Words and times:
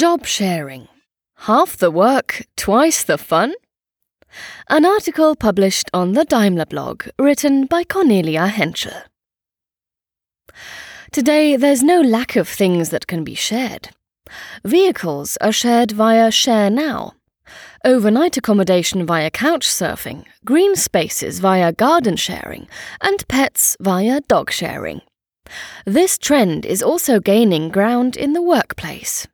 Job 0.00 0.24
sharing. 0.24 0.88
Half 1.40 1.76
the 1.76 1.90
work, 1.90 2.46
twice 2.56 3.04
the 3.04 3.18
fun? 3.18 3.52
An 4.70 4.86
article 4.86 5.36
published 5.36 5.90
on 5.92 6.12
the 6.14 6.24
Daimler 6.24 6.64
blog, 6.64 7.08
written 7.18 7.66
by 7.66 7.84
Cornelia 7.84 8.48
Henscher. 8.48 9.02
Today, 11.12 11.54
there's 11.54 11.82
no 11.82 12.00
lack 12.00 12.34
of 12.34 12.48
things 12.48 12.88
that 12.88 13.08
can 13.08 13.24
be 13.24 13.34
shared. 13.34 13.90
Vehicles 14.64 15.36
are 15.42 15.52
shared 15.52 15.90
via 15.90 16.30
Share 16.30 16.70
Now, 16.70 17.12
overnight 17.84 18.38
accommodation 18.38 19.04
via 19.04 19.30
couch 19.30 19.68
surfing, 19.68 20.24
green 20.46 20.76
spaces 20.76 21.40
via 21.40 21.74
garden 21.74 22.16
sharing, 22.16 22.68
and 23.02 23.28
pets 23.28 23.76
via 23.80 24.22
dog 24.22 24.50
sharing. 24.50 25.02
This 25.84 26.16
trend 26.16 26.64
is 26.64 26.82
also 26.82 27.20
gaining 27.20 27.68
ground 27.68 28.16
in 28.16 28.32
the 28.32 28.40
workplace. 28.40 29.26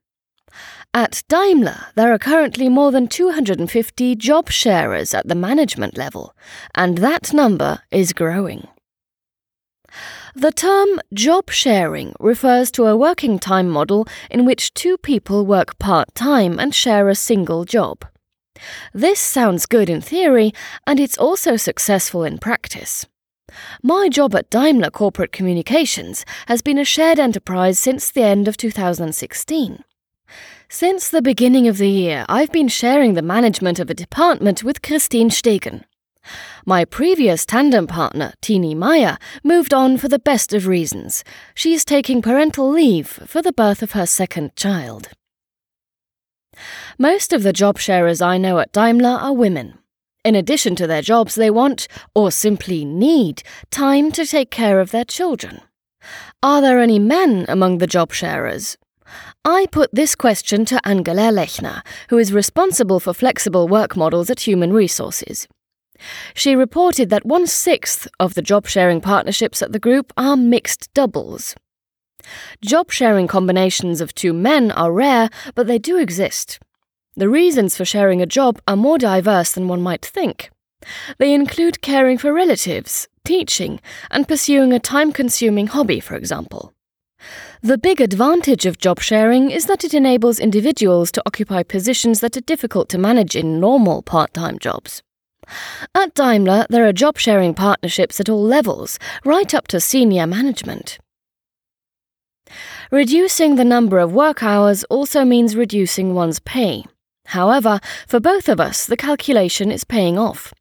At 0.95 1.23
Daimler, 1.29 1.87
there 1.95 2.13
are 2.13 2.19
currently 2.19 2.69
more 2.69 2.91
than 2.91 3.07
250 3.07 4.17
job 4.17 4.51
sharers 4.51 5.13
at 5.13 5.29
the 5.29 5.35
management 5.35 5.99
level, 5.99 6.35
and 6.75 6.99
that 6.99 7.33
number 7.33 7.81
is 7.91 8.13
growing. 8.13 8.67
The 10.35 10.53
term 10.53 11.01
job 11.15 11.51
sharing 11.51 12.15
refers 12.21 12.71
to 12.73 12.87
a 12.87 12.97
working 12.97 13.39
time 13.39 13.69
model 13.69 14.07
in 14.31 14.45
which 14.45 14.75
two 14.75 14.99
people 14.99 15.47
work 15.47 15.79
part 15.79 16.15
time 16.15 16.59
and 16.59 16.75
share 16.75 17.09
a 17.09 17.15
single 17.15 17.65
job. 17.65 18.05
This 18.93 19.19
sounds 19.19 19.67
good 19.67 19.89
in 19.89 20.01
theory, 20.01 20.53
and 20.87 21.01
it's 21.01 21.19
also 21.19 21.57
successful 21.57 22.25
in 22.25 22.39
practice. 22.39 23.07
My 23.83 24.09
job 24.11 24.35
at 24.35 24.51
Daimler 24.51 24.91
Corporate 24.91 25.33
Communications 25.33 26.25
has 26.49 26.63
been 26.63 26.79
a 26.79 26.85
shared 26.85 27.19
enterprise 27.19 27.79
since 27.79 28.11
the 28.11 28.23
end 28.23 28.49
of 28.49 28.57
2016. 28.57 29.85
Since 30.69 31.09
the 31.09 31.23
beginning 31.23 31.69
of 31.69 31.79
the 31.79 31.89
year, 31.89 32.25
I've 32.29 32.53
been 32.53 32.69
sharing 32.69 33.15
the 33.15 33.23
management 33.23 33.79
of 33.79 33.89
a 33.89 33.95
department 33.95 34.65
with 34.65 34.83
Christine 34.83 35.31
Stegen. 35.31 35.85
My 36.65 36.85
previous 36.85 37.47
tandem 37.47 37.87
partner, 37.87 38.35
Tini 38.41 38.75
Meyer, 38.75 39.19
moved 39.45 39.73
on 39.73 39.97
for 39.97 40.09
the 40.09 40.19
best 40.19 40.53
of 40.53 40.67
reasons. 40.67 41.23
She 41.55 41.73
is 41.73 41.85
taking 41.85 42.21
parental 42.21 42.69
leave 42.69 43.09
for 43.09 43.43
the 43.43 43.53
birth 43.53 43.83
of 43.83 43.93
her 43.93 44.07
second 44.07 44.57
child. 44.57 45.11
Most 46.99 47.33
of 47.33 47.43
the 47.43 47.53
job 47.53 47.79
sharers 47.79 48.21
I 48.21 48.39
know 48.39 48.59
at 48.59 48.73
Daimler 48.73 49.11
are 49.11 49.33
women. 49.33 49.79
In 50.25 50.35
addition 50.35 50.75
to 50.77 50.87
their 50.89 51.03
jobs, 51.03 51.37
they 51.37 51.51
want, 51.51 51.87
or 52.15 52.33
simply 52.33 52.85
need, 52.85 53.45
time 53.71 54.11
to 54.13 54.27
take 54.27 54.51
care 54.51 54.81
of 54.81 54.91
their 54.91 55.05
children. 55.05 55.61
Are 56.43 56.61
there 56.61 56.81
any 56.81 56.99
men 56.99 57.45
among 57.49 57.79
the 57.79 57.87
job 57.87 58.13
sharers? 58.13 58.77
I 59.45 59.67
put 59.71 59.91
this 59.93 60.15
question 60.15 60.65
to 60.67 60.81
Angela 60.87 61.31
Lechner, 61.33 61.83
who 62.09 62.19
is 62.19 62.33
responsible 62.33 63.01
for 63.01 63.15
flexible 63.15 63.69
work 63.69 63.97
models 63.97 64.31
at 64.31 64.47
Human 64.47 64.73
Resources. 64.73 65.47
She 66.35 66.55
reported 66.55 67.11
that 67.11 67.25
one 67.25 67.47
sixth 67.47 68.07
of 68.21 68.35
the 68.35 68.43
job 68.43 68.67
sharing 68.67 69.01
partnerships 69.01 69.63
at 69.63 69.73
the 69.73 69.79
group 69.79 70.13
are 70.17 70.37
mixed 70.37 70.93
doubles. 70.95 71.55
Job 72.65 72.91
sharing 72.91 73.27
combinations 73.27 74.01
of 74.01 74.15
two 74.15 74.33
men 74.33 74.71
are 74.73 74.93
rare, 74.93 75.31
but 75.55 75.67
they 75.67 75.79
do 75.79 75.97
exist. 75.99 76.59
The 77.15 77.29
reasons 77.29 77.77
for 77.77 77.85
sharing 77.85 78.21
a 78.21 78.27
job 78.27 78.61
are 78.69 78.77
more 78.77 78.99
diverse 78.99 79.53
than 79.53 79.69
one 79.69 79.81
might 79.81 80.05
think. 80.05 80.51
They 81.19 81.33
include 81.33 81.81
caring 81.81 82.19
for 82.19 82.33
relatives, 82.33 83.09
teaching, 83.25 83.81
and 84.11 84.29
pursuing 84.29 84.73
a 84.73 84.79
time 84.79 85.13
consuming 85.13 85.69
hobby, 85.69 86.01
for 86.01 86.15
example. 86.15 86.75
The 87.63 87.79
big 87.79 88.01
advantage 88.01 88.67
of 88.67 88.79
job 88.79 89.01
sharing 89.01 89.51
is 89.51 89.67
that 89.67 89.83
it 89.83 89.95
enables 89.95 90.39
individuals 90.39 91.11
to 91.13 91.23
occupy 91.25 91.63
positions 91.63 92.21
that 92.21 92.37
are 92.37 92.43
difficult 92.43 92.89
to 92.91 92.99
manage 92.99 93.35
in 93.35 93.59
normal 93.59 94.03
part 94.03 94.35
time 94.35 94.59
jobs. 94.59 95.03
At 95.95 96.15
Daimler, 96.15 96.67
there 96.69 96.87
are 96.87 96.93
job 96.93 97.19
sharing 97.19 97.55
partnerships 97.55 98.21
at 98.21 98.29
all 98.29 98.43
levels, 98.43 98.99
right 99.25 99.55
up 99.55 99.69
to 99.69 99.81
senior 99.81 100.27
management. 100.27 100.99
Reducing 102.91 103.57
the 103.57 103.65
number 103.65 103.99
of 103.99 104.13
work 104.13 104.43
hours 104.43 104.85
also 104.85 105.25
means 105.25 105.57
reducing 105.57 106.15
one's 106.15 106.41
pay. 106.41 106.85
However, 107.27 107.81
for 108.07 108.21
both 108.21 108.49
of 108.49 108.61
us, 108.61 108.87
the 108.87 108.97
calculation 108.97 109.73
is 109.73 109.85
paying 109.85 110.19
off. 110.19 110.53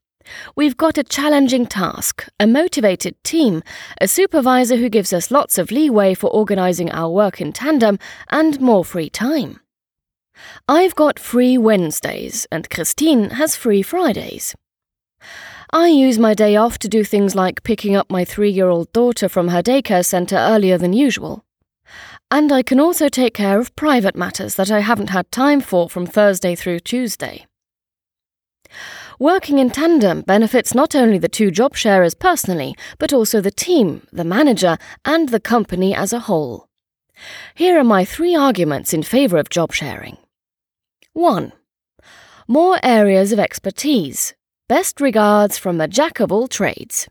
We've 0.55 0.77
got 0.77 0.97
a 0.97 1.03
challenging 1.03 1.65
task, 1.65 2.27
a 2.39 2.47
motivated 2.47 3.15
team, 3.23 3.63
a 3.99 4.07
supervisor 4.07 4.77
who 4.77 4.89
gives 4.89 5.13
us 5.13 5.31
lots 5.31 5.57
of 5.57 5.71
leeway 5.71 6.13
for 6.13 6.29
organising 6.29 6.91
our 6.91 7.09
work 7.09 7.41
in 7.41 7.53
tandem, 7.53 7.99
and 8.29 8.59
more 8.59 8.85
free 8.85 9.09
time. 9.09 9.59
I've 10.67 10.95
got 10.95 11.19
free 11.19 11.57
Wednesdays, 11.57 12.47
and 12.51 12.69
Christine 12.69 13.31
has 13.31 13.55
free 13.55 13.81
Fridays. 13.81 14.55
I 15.71 15.87
use 15.87 16.19
my 16.19 16.33
day 16.33 16.55
off 16.55 16.77
to 16.79 16.87
do 16.87 17.03
things 17.03 17.35
like 17.35 17.63
picking 17.63 17.95
up 17.95 18.09
my 18.09 18.23
three 18.23 18.51
year 18.51 18.69
old 18.69 18.91
daughter 18.93 19.27
from 19.27 19.49
her 19.49 19.61
daycare 19.61 20.05
centre 20.05 20.37
earlier 20.37 20.77
than 20.77 20.93
usual. 20.93 21.43
And 22.31 22.51
I 22.51 22.63
can 22.63 22.79
also 22.79 23.09
take 23.09 23.33
care 23.33 23.59
of 23.59 23.75
private 23.75 24.15
matters 24.15 24.55
that 24.55 24.71
I 24.71 24.79
haven't 24.79 25.09
had 25.09 25.31
time 25.31 25.61
for 25.61 25.89
from 25.89 26.05
Thursday 26.05 26.55
through 26.55 26.79
Tuesday. 26.79 27.45
Working 29.19 29.59
in 29.59 29.69
tandem 29.69 30.21
benefits 30.21 30.75
not 30.75 30.93
only 30.93 31.17
the 31.17 31.29
two 31.29 31.49
job 31.49 31.75
sharers 31.75 32.13
personally, 32.13 32.75
but 32.99 33.13
also 33.13 33.39
the 33.39 33.51
team, 33.51 34.05
the 34.11 34.25
manager, 34.25 34.77
and 35.05 35.29
the 35.29 35.39
company 35.39 35.95
as 35.95 36.11
a 36.11 36.19
whole. 36.19 36.67
Here 37.53 37.79
are 37.79 37.83
my 37.83 38.03
three 38.03 38.35
arguments 38.35 38.93
in 38.93 39.03
favour 39.03 39.37
of 39.37 39.49
job 39.49 39.71
sharing. 39.71 40.17
1. 41.13 41.53
More 42.47 42.77
areas 42.83 43.31
of 43.31 43.39
expertise. 43.39 44.33
Best 44.67 44.99
regards 44.99 45.57
from 45.57 45.79
a 45.79 45.87
jack 45.87 46.19
of 46.19 46.31
all 46.31 46.49
trades. 46.49 47.07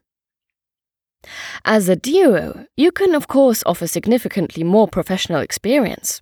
As 1.65 1.89
a 1.89 1.97
duo, 1.97 2.67
you 2.77 2.93
can 2.93 3.15
of 3.15 3.29
course 3.29 3.63
offer 3.65 3.87
significantly 3.87 4.63
more 4.63 4.87
professional 4.87 5.41
experience. 5.41 6.21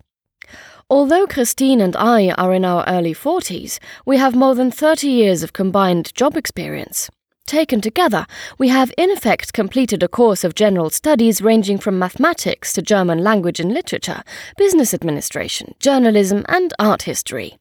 Although 0.93 1.25
Christine 1.25 1.81
and 1.81 1.95
I 1.95 2.29
are 2.37 2.53
in 2.53 2.63
our 2.63 2.87
early 2.87 3.15
40s, 3.15 3.79
we 4.05 4.17
have 4.17 4.35
more 4.35 4.53
than 4.53 4.69
30 4.69 5.07
years 5.07 5.41
of 5.41 5.51
combined 5.51 6.13
job 6.13 6.37
experience. 6.37 7.09
Taken 7.47 7.81
together, 7.81 8.27
we 8.59 8.67
have 8.67 8.93
in 8.95 9.09
effect 9.09 9.53
completed 9.53 10.03
a 10.03 10.07
course 10.07 10.43
of 10.43 10.53
general 10.53 10.91
studies 10.91 11.41
ranging 11.41 11.79
from 11.79 11.97
mathematics 11.97 12.73
to 12.73 12.83
German 12.83 13.23
language 13.23 13.59
and 13.59 13.73
literature, 13.73 14.21
business 14.55 14.93
administration, 14.93 15.73
journalism, 15.79 16.45
and 16.47 16.75
art 16.77 17.01
history. 17.01 17.57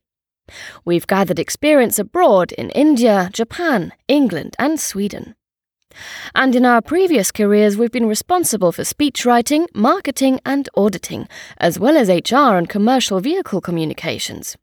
We've 0.85 1.07
gathered 1.07 1.39
experience 1.39 1.99
abroad 1.99 2.53
in 2.53 2.69
India, 2.69 3.31
Japan, 3.33 3.95
England, 4.09 4.57
and 4.59 4.79
Sweden. 4.79 5.37
And 6.35 6.55
in 6.55 6.65
our 6.65 6.81
previous 6.81 7.31
careers, 7.31 7.77
we've 7.77 7.93
been 7.93 8.07
responsible 8.07 8.73
for 8.73 8.85
speech 8.85 9.25
writing, 9.25 9.67
marketing, 9.75 10.41
and 10.45 10.69
auditing, 10.77 11.29
as 11.59 11.79
well 11.79 11.97
as 11.97 12.09
HR 12.09 12.57
and 12.57 12.69
commercial 12.69 13.21
vehicle 13.21 13.61
communications. 13.61 14.57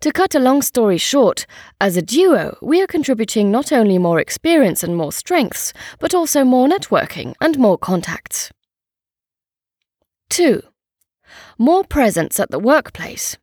To 0.00 0.12
cut 0.12 0.34
a 0.34 0.38
long 0.38 0.62
story 0.62 0.98
short, 0.98 1.46
as 1.80 1.96
a 1.96 2.02
duo, 2.02 2.56
we 2.60 2.82
are 2.82 2.86
contributing 2.86 3.50
not 3.50 3.72
only 3.72 3.98
more 3.98 4.20
experience 4.20 4.82
and 4.82 4.96
more 4.96 5.12
strengths, 5.12 5.72
but 5.98 6.14
also 6.14 6.44
more 6.44 6.68
networking 6.68 7.34
and 7.40 7.58
more 7.58 7.78
contacts. 7.78 8.52
2. 10.30 10.62
More 11.58 11.84
presence 11.84 12.38
at 12.40 12.50
the 12.50 12.58
workplace. 12.58 13.38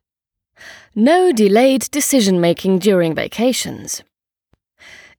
No 0.94 1.32
delayed 1.32 1.90
decision 1.90 2.40
making 2.40 2.78
during 2.78 3.14
vacations. 3.14 4.02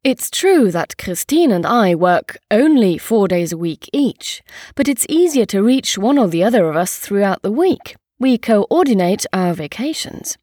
It's 0.03 0.29
true 0.29 0.69
that 0.69 0.97
Christine 0.97 1.49
and 1.49 1.65
I 1.65 1.95
work 1.95 2.35
only 2.51 2.97
four 2.97 3.29
days 3.29 3.53
a 3.53 3.57
week 3.57 3.89
each, 3.93 4.43
but 4.75 4.89
it's 4.89 5.05
easier 5.07 5.45
to 5.45 5.63
reach 5.63 5.97
one 5.97 6.17
or 6.17 6.27
the 6.27 6.43
other 6.43 6.69
of 6.69 6.75
us 6.75 6.99
throughout 6.99 7.41
the 7.41 7.53
week. 7.53 7.95
We 8.19 8.37
coordinate 8.37 9.25
our 9.31 9.53
vacations. 9.53 10.37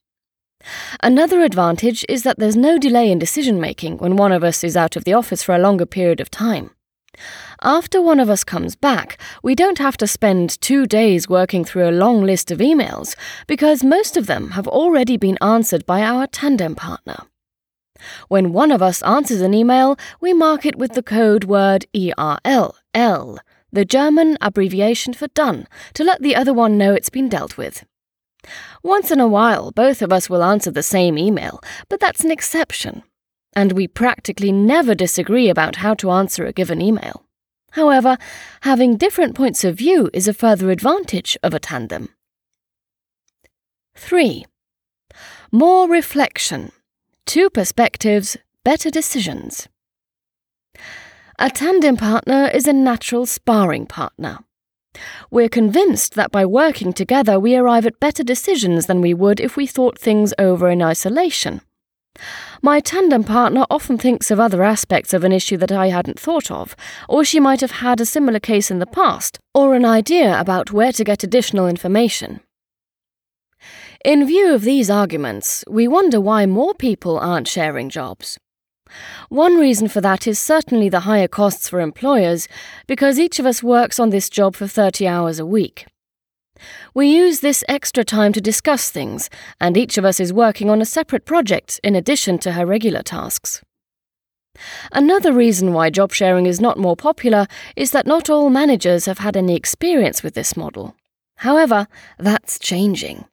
Another 1.02 1.42
advantage 1.42 2.06
is 2.08 2.22
that 2.22 2.38
there's 2.38 2.56
no 2.56 2.78
delay 2.78 3.10
in 3.10 3.18
decision 3.18 3.60
making 3.60 3.98
when 3.98 4.16
one 4.16 4.32
of 4.32 4.42
us 4.42 4.64
is 4.64 4.78
out 4.78 4.96
of 4.96 5.04
the 5.04 5.12
office 5.12 5.42
for 5.42 5.54
a 5.54 5.58
longer 5.58 5.84
period 5.84 6.20
of 6.20 6.30
time. 6.30 6.70
After 7.60 8.00
one 8.00 8.18
of 8.18 8.30
us 8.30 8.44
comes 8.44 8.76
back, 8.76 9.20
we 9.42 9.54
don't 9.54 9.78
have 9.78 9.98
to 9.98 10.06
spend 10.06 10.58
two 10.62 10.86
days 10.86 11.28
working 11.28 11.66
through 11.66 11.86
a 11.86 12.00
long 12.04 12.22
list 12.22 12.50
of 12.50 12.60
emails 12.60 13.14
because 13.46 13.84
most 13.84 14.16
of 14.16 14.26
them 14.26 14.52
have 14.52 14.66
already 14.66 15.18
been 15.18 15.36
answered 15.42 15.84
by 15.84 16.00
our 16.00 16.26
tandem 16.26 16.74
partner. 16.74 17.26
When 18.28 18.52
one 18.52 18.70
of 18.70 18.82
us 18.82 19.02
answers 19.02 19.40
an 19.40 19.54
email, 19.54 19.96
we 20.20 20.32
mark 20.32 20.64
it 20.64 20.76
with 20.76 20.92
the 20.92 21.02
code 21.02 21.44
word 21.44 21.86
ERL, 21.94 22.76
L, 22.94 23.38
the 23.72 23.84
German 23.84 24.36
abbreviation 24.40 25.14
for 25.14 25.28
done, 25.28 25.66
to 25.94 26.04
let 26.04 26.22
the 26.22 26.36
other 26.36 26.52
one 26.52 26.78
know 26.78 26.94
it's 26.94 27.10
been 27.10 27.28
dealt 27.28 27.56
with. 27.56 27.84
Once 28.82 29.10
in 29.10 29.20
a 29.20 29.28
while, 29.28 29.70
both 29.70 30.02
of 30.02 30.12
us 30.12 30.30
will 30.30 30.42
answer 30.42 30.70
the 30.70 30.82
same 30.82 31.18
email, 31.18 31.60
but 31.88 32.00
that's 32.00 32.24
an 32.24 32.30
exception. 32.30 33.02
And 33.54 33.72
we 33.72 33.86
practically 33.86 34.52
never 34.52 34.94
disagree 34.94 35.48
about 35.48 35.76
how 35.76 35.94
to 35.94 36.10
answer 36.10 36.46
a 36.46 36.52
given 36.52 36.80
email. 36.80 37.24
However, 37.72 38.16
having 38.62 38.96
different 38.96 39.34
points 39.34 39.64
of 39.64 39.76
view 39.76 40.10
is 40.12 40.26
a 40.26 40.34
further 40.34 40.70
advantage 40.70 41.36
of 41.42 41.54
a 41.54 41.60
tandem. 41.60 42.08
3. 43.96 44.44
More 45.52 45.88
reflection. 45.88 46.72
Two 47.26 47.50
perspectives, 47.50 48.36
better 48.64 48.90
decisions. 48.90 49.68
A 51.38 51.48
tandem 51.48 51.96
partner 51.96 52.50
is 52.52 52.66
a 52.66 52.72
natural 52.72 53.24
sparring 53.24 53.86
partner. 53.86 54.38
We're 55.30 55.48
convinced 55.48 56.14
that 56.14 56.32
by 56.32 56.44
working 56.44 56.92
together 56.92 57.38
we 57.38 57.56
arrive 57.56 57.86
at 57.86 58.00
better 58.00 58.22
decisions 58.22 58.86
than 58.86 59.00
we 59.00 59.14
would 59.14 59.40
if 59.40 59.56
we 59.56 59.66
thought 59.66 59.98
things 59.98 60.34
over 60.38 60.68
in 60.68 60.82
isolation. 60.82 61.62
My 62.60 62.80
tandem 62.80 63.24
partner 63.24 63.64
often 63.70 63.96
thinks 63.96 64.30
of 64.30 64.40
other 64.40 64.62
aspects 64.62 65.14
of 65.14 65.24
an 65.24 65.32
issue 65.32 65.56
that 65.58 65.72
I 65.72 65.88
hadn't 65.88 66.20
thought 66.20 66.50
of, 66.50 66.76
or 67.08 67.24
she 67.24 67.40
might 67.40 67.60
have 67.60 67.70
had 67.70 68.00
a 68.00 68.06
similar 68.06 68.40
case 68.40 68.70
in 68.70 68.80
the 68.80 68.86
past, 68.86 69.38
or 69.54 69.74
an 69.74 69.84
idea 69.84 70.38
about 70.38 70.72
where 70.72 70.92
to 70.92 71.04
get 71.04 71.24
additional 71.24 71.68
information. 71.68 72.40
In 74.02 74.26
view 74.26 74.54
of 74.54 74.62
these 74.62 74.88
arguments, 74.88 75.62
we 75.68 75.86
wonder 75.86 76.22
why 76.22 76.46
more 76.46 76.72
people 76.72 77.18
aren't 77.18 77.46
sharing 77.46 77.90
jobs. 77.90 78.38
One 79.28 79.58
reason 79.58 79.88
for 79.88 80.00
that 80.00 80.26
is 80.26 80.38
certainly 80.38 80.88
the 80.88 81.00
higher 81.00 81.28
costs 81.28 81.68
for 81.68 81.80
employers, 81.82 82.48
because 82.86 83.18
each 83.18 83.38
of 83.38 83.44
us 83.44 83.62
works 83.62 84.00
on 84.00 84.08
this 84.08 84.30
job 84.30 84.56
for 84.56 84.66
30 84.66 85.06
hours 85.06 85.38
a 85.38 85.44
week. 85.44 85.84
We 86.94 87.08
use 87.08 87.40
this 87.40 87.62
extra 87.68 88.02
time 88.02 88.32
to 88.32 88.40
discuss 88.40 88.88
things, 88.88 89.28
and 89.60 89.76
each 89.76 89.98
of 89.98 90.06
us 90.06 90.18
is 90.18 90.32
working 90.32 90.70
on 90.70 90.80
a 90.80 90.86
separate 90.86 91.26
project 91.26 91.78
in 91.84 91.94
addition 91.94 92.38
to 92.38 92.52
her 92.52 92.64
regular 92.64 93.02
tasks. 93.02 93.62
Another 94.92 95.30
reason 95.30 95.74
why 95.74 95.90
job 95.90 96.14
sharing 96.14 96.46
is 96.46 96.58
not 96.58 96.78
more 96.78 96.96
popular 96.96 97.46
is 97.76 97.90
that 97.90 98.06
not 98.06 98.30
all 98.30 98.48
managers 98.48 99.04
have 99.04 99.18
had 99.18 99.36
any 99.36 99.54
experience 99.54 100.22
with 100.22 100.32
this 100.32 100.56
model. 100.56 100.96
However, 101.36 101.86
that's 102.18 102.58
changing. 102.58 103.26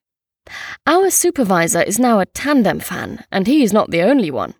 Our 0.85 1.09
supervisor 1.09 1.81
is 1.81 1.99
now 1.99 2.19
a 2.19 2.25
tandem 2.25 2.79
fan, 2.79 3.25
and 3.31 3.47
he 3.47 3.63
is 3.63 3.73
not 3.73 3.91
the 3.91 4.01
only 4.01 4.31
one. 4.31 4.55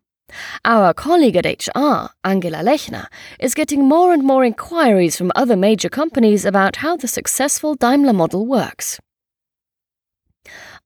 Our 0.66 0.94
colleague 0.94 1.38
at 1.38 1.46
HR, 1.46 2.10
Angela 2.24 2.58
Lechner, 2.58 3.08
is 3.40 3.54
getting 3.54 3.88
more 3.88 4.14
and 4.14 4.24
more 4.24 4.44
inquiries 4.44 5.18
from 5.18 5.32
other 5.36 5.56
major 5.56 5.90
companies 5.90 6.46
about 6.46 6.78
how 6.78 6.98
the 6.98 7.08
successful 7.08 7.76
Daimler 7.76 8.14
model 8.14 8.46
works. 8.46 9.00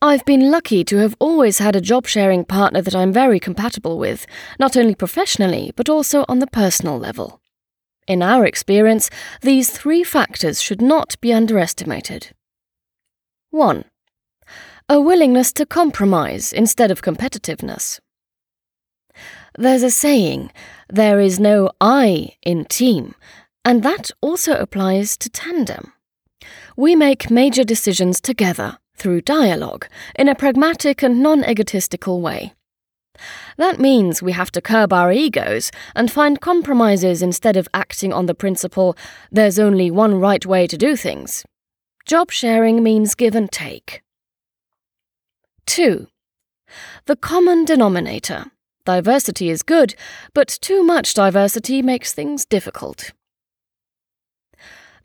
I've 0.04 0.26
been 0.26 0.50
lucky 0.50 0.84
to 0.86 0.98
have 0.98 1.16
always 1.20 1.60
had 1.60 1.76
a 1.76 1.82
job 1.82 2.08
sharing 2.08 2.44
partner 2.44 2.82
that 2.82 2.96
I'm 2.96 3.14
very 3.14 3.40
compatible 3.40 4.00
with, 4.00 4.26
not 4.60 4.76
only 4.76 4.96
professionally, 4.96 5.74
but 5.76 5.90
also 5.90 6.26
on 6.28 6.40
the 6.40 6.48
personal 6.48 6.98
level. 6.98 7.40
In 8.08 8.24
our 8.24 8.46
experience, 8.46 9.12
these 9.42 9.70
three 9.70 10.04
factors 10.04 10.62
should 10.62 10.82
not 10.82 11.22
be 11.22 11.32
underestimated. 11.32 12.34
1. 13.52 13.86
A 14.90 15.00
willingness 15.00 15.54
to 15.54 15.66
compromise 15.66 16.52
instead 16.52 16.92
of 16.92 17.02
competitiveness. 17.02 18.00
There's 19.58 19.84
a 19.84 19.92
saying, 19.92 20.52
there 20.90 21.20
is 21.20 21.40
no 21.40 21.72
I 21.80 22.36
in 22.42 22.66
team, 22.66 23.16
and 23.64 23.84
that 23.84 24.12
also 24.22 24.54
applies 24.56 25.18
to 25.18 25.30
tandem. 25.30 25.94
We 26.76 26.96
make 26.96 27.30
major 27.30 27.64
decisions 27.64 28.22
together, 28.22 28.78
through 28.96 29.22
dialogue, 29.22 29.88
in 30.16 30.28
a 30.28 30.36
pragmatic 30.36 31.04
and 31.04 31.22
non 31.22 31.44
egotistical 31.44 32.22
way. 32.22 32.54
That 33.58 33.80
means 33.80 34.22
we 34.22 34.32
have 34.32 34.52
to 34.52 34.62
curb 34.62 34.94
our 34.94 35.12
egos 35.12 35.72
and 35.96 36.12
find 36.12 36.42
compromises 36.42 37.22
instead 37.22 37.58
of 37.58 37.68
acting 37.74 38.14
on 38.14 38.26
the 38.26 38.34
principle 38.34 38.98
there's 39.32 39.60
only 39.60 39.92
one 39.92 40.20
right 40.20 40.46
way 40.46 40.66
to 40.68 40.78
do 40.78 40.96
things. 40.96 41.46
Job 42.06 42.32
sharing 42.32 42.82
means 42.82 43.16
give 43.16 43.36
and 43.36 43.52
take. 43.52 44.02
2. 45.72 46.06
The 47.06 47.16
common 47.16 47.64
denominator. 47.64 48.48
Diversity 48.84 49.50
is 49.50 49.64
good, 49.64 49.96
but 50.34 50.50
too 50.50 50.84
much 50.84 51.14
diversity 51.14 51.82
makes 51.82 52.12
things 52.12 52.46
difficult. 52.46 53.14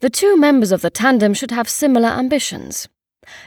The 0.01 0.11
two 0.11 0.37
members 0.37 0.73
of 0.73 0.83
the 0.83 0.91
tandem 0.91 1.35
should 1.35 1.53
have 1.53 1.69
similar 1.69 2.09
ambitions. 2.09 2.89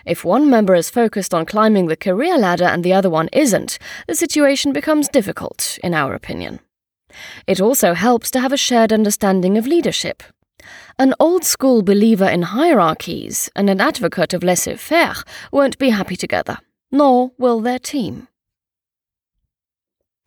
If 0.05 0.23
one 0.23 0.49
member 0.49 0.75
is 0.75 0.89
focused 0.89 1.33
on 1.33 1.45
climbing 1.45 1.87
the 1.87 1.97
career 1.97 2.37
ladder 2.37 2.63
and 2.63 2.85
the 2.85 2.93
other 2.93 3.09
one 3.09 3.27
isn't, 3.33 3.79
the 4.07 4.15
situation 4.15 4.71
becomes 4.71 5.09
difficult, 5.09 5.77
in 5.83 5.93
our 5.93 6.13
opinion. 6.13 6.61
It 7.45 7.59
also 7.59 7.95
helps 7.95 8.31
to 8.31 8.39
have 8.39 8.53
a 8.53 8.65
shared 8.67 8.93
understanding 8.93 9.57
of 9.57 9.67
leadership. 9.67 10.23
An 10.97 11.13
old 11.19 11.43
school 11.43 11.81
believer 11.81 12.29
in 12.29 12.43
hierarchies 12.43 13.49
and 13.57 13.69
an 13.69 13.81
advocate 13.81 14.33
of 14.33 14.41
laissez 14.41 14.77
faire 14.77 15.15
won't 15.51 15.77
be 15.77 15.89
happy 15.89 16.15
together, 16.15 16.59
nor 16.91 17.31
will 17.37 17.59
their 17.61 17.79
team. 17.79 18.27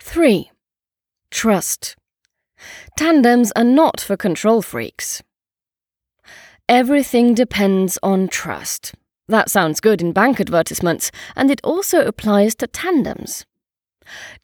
3. 0.01 0.51
Trust. 1.31 1.97
Tandems 2.97 3.53
are 3.57 3.65
not 3.65 4.01
for 4.01 4.17
control 4.17 4.63
freaks. 4.63 5.23
Everything 6.69 7.35
depends 7.35 7.99
on 8.03 8.29
trust. 8.29 8.95
That 9.29 9.51
sounds 9.51 9.81
good 9.81 10.01
in 10.01 10.13
bank 10.13 10.41
advertisements, 10.41 11.11
and 11.37 11.51
it 11.51 11.61
also 11.65 12.05
applies 12.05 12.55
to 12.57 12.67
tandems. 12.67 13.45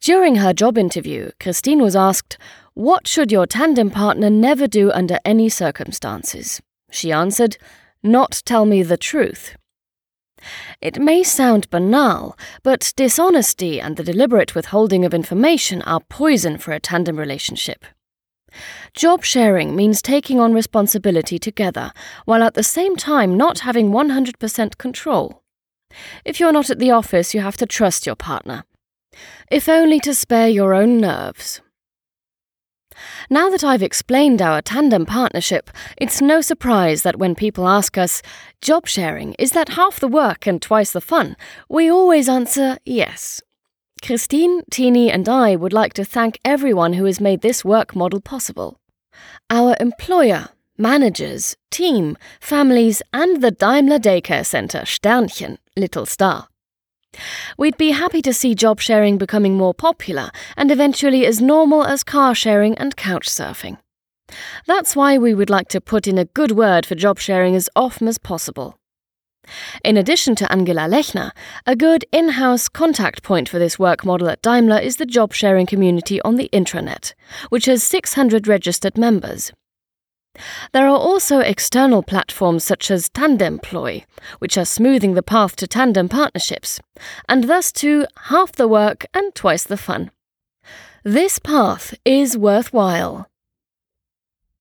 During 0.01 0.35
her 0.35 0.53
job 0.53 0.77
interview, 0.77 1.31
Christine 1.39 1.81
was 1.81 1.95
asked, 1.95 2.37
What 2.73 3.07
should 3.07 3.31
your 3.31 3.45
tandem 3.45 3.91
partner 3.91 4.29
never 4.29 4.67
do 4.67 4.91
under 4.91 5.19
any 5.25 5.49
circumstances? 5.49 6.61
She 6.91 7.11
answered, 7.11 7.57
Not 8.01 8.41
tell 8.45 8.65
me 8.65 8.83
the 8.83 8.97
truth. 8.97 9.55
It 10.81 10.99
may 10.99 11.23
sound 11.23 11.69
banal, 11.69 12.37
but 12.63 12.93
dishonesty 12.95 13.79
and 13.79 13.97
the 13.97 14.03
deliberate 14.03 14.55
withholding 14.55 15.05
of 15.05 15.13
information 15.13 15.81
are 15.83 16.01
poison 16.01 16.57
for 16.57 16.71
a 16.71 16.79
tandem 16.79 17.17
relationship. 17.17 17.85
Job 18.93 19.23
sharing 19.23 19.75
means 19.75 20.01
taking 20.01 20.39
on 20.39 20.53
responsibility 20.53 21.37
together, 21.37 21.91
while 22.25 22.43
at 22.43 22.55
the 22.55 22.63
same 22.63 22.95
time 22.95 23.37
not 23.37 23.59
having 23.59 23.91
100% 23.91 24.77
control. 24.77 25.43
If 26.25 26.39
you're 26.39 26.51
not 26.51 26.69
at 26.69 26.79
the 26.79 26.91
office, 26.91 27.33
you 27.33 27.41
have 27.41 27.57
to 27.57 27.65
trust 27.65 28.05
your 28.05 28.15
partner. 28.15 28.63
If 29.51 29.67
only 29.67 29.99
to 30.01 30.13
spare 30.13 30.49
your 30.49 30.73
own 30.73 30.99
nerves. 30.99 31.61
Now 33.29 33.49
that 33.49 33.63
I've 33.63 33.83
explained 33.83 34.41
our 34.41 34.61
tandem 34.61 35.05
partnership, 35.05 35.69
it's 35.97 36.21
no 36.21 36.41
surprise 36.41 37.03
that 37.03 37.17
when 37.17 37.35
people 37.35 37.67
ask 37.67 37.97
us, 37.97 38.21
job 38.61 38.87
sharing, 38.87 39.33
is 39.39 39.51
that 39.51 39.69
half 39.69 39.99
the 39.99 40.07
work 40.07 40.45
and 40.45 40.61
twice 40.61 40.91
the 40.91 41.01
fun? 41.01 41.35
We 41.69 41.89
always 41.89 42.27
answer 42.27 42.77
yes. 42.85 43.41
Christine, 44.01 44.63
Tini, 44.69 45.11
and 45.11 45.27
I 45.27 45.55
would 45.55 45.73
like 45.73 45.93
to 45.93 46.05
thank 46.05 46.39
everyone 46.45 46.93
who 46.93 47.05
has 47.05 47.19
made 47.19 47.41
this 47.41 47.65
work 47.65 47.95
model 47.95 48.21
possible. 48.21 48.79
Our 49.49 49.75
employer, 49.79 50.49
managers, 50.77 51.55
team, 51.71 52.17
families, 52.39 53.01
and 53.13 53.41
the 53.41 53.51
Daimler 53.51 53.99
Daycare 53.99 54.45
Center, 54.45 54.81
Sternchen, 54.81 55.57
Little 55.75 56.05
Star. 56.05 56.48
We'd 57.57 57.77
be 57.77 57.91
happy 57.91 58.21
to 58.21 58.33
see 58.33 58.55
job 58.55 58.79
sharing 58.79 59.17
becoming 59.17 59.57
more 59.57 59.73
popular 59.73 60.31
and 60.55 60.71
eventually 60.71 61.25
as 61.25 61.41
normal 61.41 61.83
as 61.83 62.03
car 62.03 62.35
sharing 62.35 62.77
and 62.77 62.95
couch 62.95 63.29
surfing. 63.29 63.77
That's 64.67 64.95
why 64.95 65.17
we 65.17 65.33
would 65.33 65.49
like 65.49 65.69
to 65.69 65.81
put 65.81 66.07
in 66.07 66.17
a 66.17 66.25
good 66.25 66.51
word 66.51 66.85
for 66.85 66.95
job 66.95 67.19
sharing 67.19 67.55
as 67.55 67.69
often 67.75 68.07
as 68.07 68.17
possible. 68.17 68.75
In 69.83 69.97
addition 69.97 70.35
to 70.35 70.51
Angela 70.51 70.81
Lechner, 70.81 71.31
a 71.65 71.75
good 71.75 72.05
in 72.11 72.29
house 72.29 72.69
contact 72.69 73.23
point 73.23 73.49
for 73.49 73.57
this 73.57 73.79
work 73.79 74.05
model 74.05 74.29
at 74.29 74.41
Daimler 74.41 74.77
is 74.77 74.97
the 74.97 75.05
job 75.05 75.33
sharing 75.33 75.65
community 75.65 76.21
on 76.21 76.35
the 76.35 76.49
intranet, 76.53 77.13
which 77.49 77.65
has 77.65 77.81
600 77.83 78.47
registered 78.47 78.97
members. 78.97 79.51
There 80.71 80.85
are 80.85 80.97
also 80.97 81.39
external 81.39 82.03
platforms 82.03 82.63
such 82.63 82.91
as 82.91 83.09
Tandemploy, 83.09 84.05
which 84.39 84.57
are 84.57 84.65
smoothing 84.65 85.13
the 85.13 85.23
path 85.23 85.55
to 85.57 85.67
tandem 85.67 86.09
partnerships, 86.09 86.79
and 87.27 87.45
thus 87.45 87.71
to 87.73 88.05
half 88.25 88.51
the 88.53 88.67
work 88.67 89.05
and 89.13 89.33
twice 89.35 89.63
the 89.63 89.77
fun. 89.77 90.11
This 91.03 91.39
path 91.39 91.93
is 92.05 92.37
worthwhile. 92.37 93.29